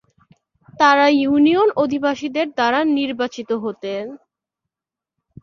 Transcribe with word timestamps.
তারা 0.79 1.05
ইউনিয়নের 1.19 1.69
অধিবাসীদের 1.83 2.47
দ্বারা 2.51 2.79
নির্বাচিত 2.97 3.49
হতেন। 3.63 4.05